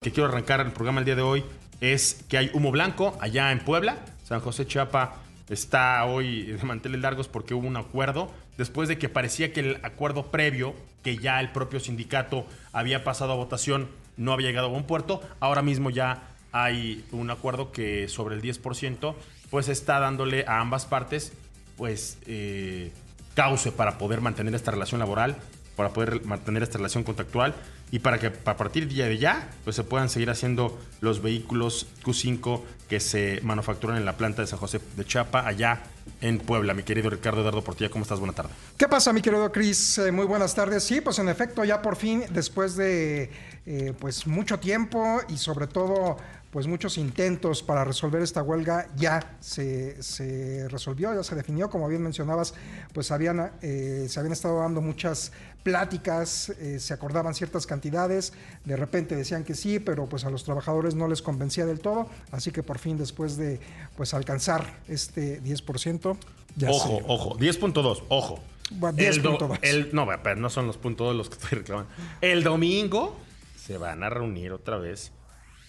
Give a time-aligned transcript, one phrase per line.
[0.00, 1.44] que quiero arrancar el programa el día de hoy
[1.80, 3.98] es que hay humo blanco allá en Puebla.
[4.22, 5.16] San José Chiapa
[5.48, 9.80] está hoy de manteles largos porque hubo un acuerdo después de que parecía que el
[9.82, 14.70] acuerdo previo, que ya el propio sindicato había pasado a votación, no había llegado a
[14.70, 15.20] buen puerto.
[15.40, 16.22] Ahora mismo ya
[16.52, 19.16] hay un acuerdo que sobre el 10%
[19.50, 21.32] pues está dándole a ambas partes
[21.76, 22.92] pues eh,
[23.34, 25.36] cauce para poder mantener esta relación laboral,
[25.78, 27.54] para poder mantener esta relación contractual
[27.92, 32.62] y para que a partir de ya pues se puedan seguir haciendo los vehículos Q5
[32.88, 35.84] que se manufacturan en la planta de San José de Chapa allá
[36.20, 36.74] en Puebla.
[36.74, 38.18] Mi querido Ricardo Eduardo Portilla, ¿cómo estás?
[38.18, 38.50] Buena tarde.
[38.76, 39.98] ¿Qué pasa, mi querido Cris?
[39.98, 40.82] Eh, muy buenas tardes.
[40.82, 43.30] Sí, pues en efecto, ya por fin, después de
[43.64, 46.16] eh, pues mucho tiempo y sobre todo
[46.50, 51.88] pues muchos intentos para resolver esta huelga ya se, se resolvió, ya se definió, como
[51.88, 52.54] bien mencionabas,
[52.92, 58.32] pues habían, eh, se habían estado dando muchas pláticas, eh, se acordaban ciertas cantidades,
[58.64, 62.08] de repente decían que sí, pero pues a los trabajadores no les convencía del todo,
[62.30, 63.60] así que por fin después de
[63.96, 66.16] pues alcanzar este 10%,
[66.56, 68.40] ya Ojo, ojo, 10.2, ojo.
[68.70, 69.92] 10.2.
[69.92, 71.90] No, pero no son los puntos los que estoy reclamando.
[72.20, 73.16] El domingo
[73.56, 75.12] se van a reunir otra vez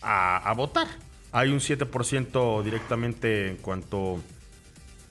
[0.01, 0.87] a, votar.
[1.31, 4.21] Hay un 7% directamente en cuanto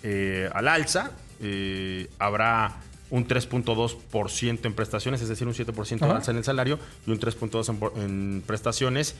[0.03, 1.13] eh, al alza.
[1.41, 2.77] Eh, habrá
[3.11, 7.19] un 3.2% en prestaciones, es decir, un 7% de alza en el salario y un
[7.19, 9.15] 3.2% en, prestaciones.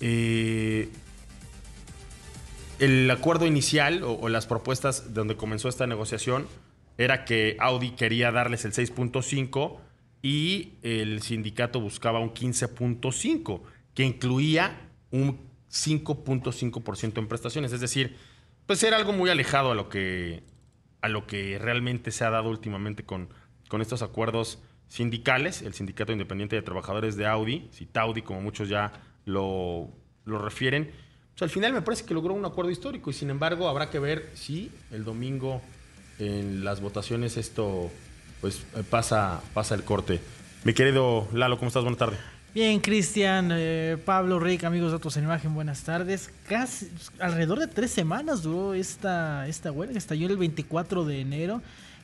[0.00, 0.88] Eh,
[2.78, 6.48] el acuerdo inicial o, las propuestas donde comenzó esta negociación
[6.98, 9.76] era que Audi quería darles el 6.5
[10.22, 13.60] y el sindicato buscaba un 15.5,
[13.94, 15.40] que incluía un
[15.70, 17.72] 5.5% en prestaciones.
[17.72, 18.16] Es decir,
[18.66, 20.42] pues era algo muy alejado a lo que
[21.00, 23.28] a lo que realmente se ha dado últimamente con,
[23.68, 28.92] con estos acuerdos sindicales, el Sindicato Independiente de Trabajadores de Audi, Citaudi, como muchos ya
[29.24, 29.88] lo,
[30.24, 30.92] lo refieren.
[31.32, 33.98] Pues al final me parece que logró un acuerdo histórico y sin embargo habrá que
[33.98, 35.60] ver si el domingo
[36.20, 37.90] en las votaciones esto
[38.40, 40.20] pues pasa, pasa el corte.
[40.62, 41.82] Mi querido Lalo, ¿cómo estás?
[41.82, 42.31] Buenas tardes.
[42.54, 46.30] Bien, Cristian, eh, Pablo, Rick, amigos de Otros en Imagen, buenas tardes.
[46.46, 51.62] Casi alrededor de tres semanas duró esta, esta huelga, estalló el 24 de enero.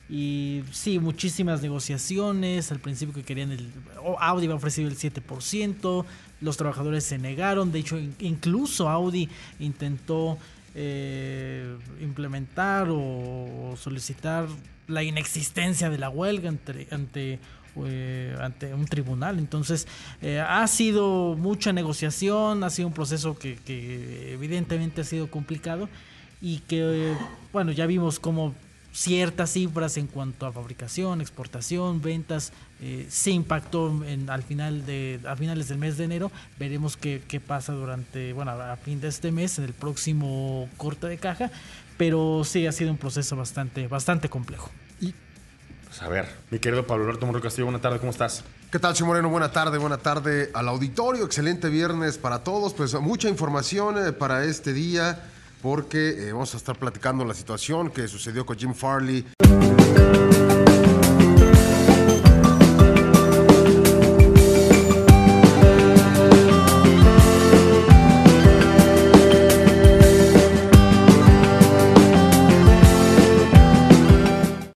[0.09, 2.71] Y sí, muchísimas negociaciones.
[2.71, 3.71] Al principio que querían el.
[4.19, 6.05] Audi había ofrecido el 7%.
[6.41, 7.71] Los trabajadores se negaron.
[7.71, 10.39] De hecho, incluso Audi intentó
[10.73, 14.47] eh, implementar o solicitar
[14.87, 17.39] la inexistencia de la huelga ante, ante
[17.85, 19.39] eh, ante un tribunal.
[19.39, 19.87] Entonces,
[20.21, 23.57] eh, ha sido mucha negociación, ha sido un proceso que,
[24.33, 25.89] evidentemente ha sido complicado
[26.41, 27.13] y que,
[27.51, 28.53] bueno, ya vimos como
[28.91, 35.19] ciertas cifras en cuanto a fabricación, exportación, ventas, eh, se impactó en, al final de,
[35.27, 36.31] a finales del mes de enero.
[36.57, 41.07] Veremos qué, qué pasa durante, bueno, a fin de este mes, en el próximo corte
[41.07, 41.51] de caja,
[41.97, 44.69] pero sí ha sido un proceso bastante, bastante complejo.
[45.89, 48.43] Pues a ver, mi querido Pablo Alberto Morro Castillo, buena tarde, ¿cómo estás?
[48.71, 49.29] ¿Qué tal, Moreno?
[49.29, 51.25] Buena tarde, buena tarde al auditorio.
[51.25, 52.75] Excelente viernes para todos.
[52.75, 55.23] Pues mucha información eh, para este día,
[55.63, 59.25] porque eh, vamos a estar platicando la situación que sucedió con Jim Farley.